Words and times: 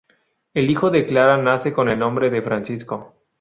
El 0.55 0.71
hijo 0.71 0.89
de 0.89 1.05
Clara 1.05 1.37
nace 1.37 1.73
con 1.73 1.87
el 1.87 1.99
nombre 1.99 2.31
de 2.31 2.41
Francisco. 2.41 3.13